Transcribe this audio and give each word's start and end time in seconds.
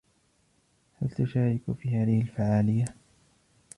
هل 0.97 1.09
تشارك 1.09 1.61
في 1.81 1.89
هذه 1.89 2.21
الفعالية؟ 2.21 2.85